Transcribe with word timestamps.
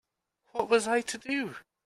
What 0.53 0.67
was 0.67 0.87
I 0.87 1.01
to 1.01 1.17
do? 1.19 1.57